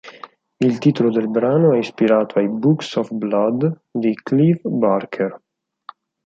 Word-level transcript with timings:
Il 0.57 0.79
titolo 0.79 1.11
del 1.11 1.29
brano 1.29 1.73
è 1.75 1.77
ispirato 1.77 2.39
ai 2.39 2.47
"Books 2.49 2.95
of 2.95 3.11
Blood" 3.11 3.81
di 3.91 4.11
Clive 4.15 4.61
Barker. 4.63 5.39